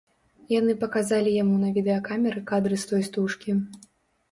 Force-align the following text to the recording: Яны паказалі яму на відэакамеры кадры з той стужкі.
Яны 0.53 0.75
паказалі 0.83 1.35
яму 1.43 1.59
на 1.65 1.69
відэакамеры 1.77 2.45
кадры 2.55 2.83
з 2.87 2.91
той 2.95 3.01
стужкі. 3.11 3.59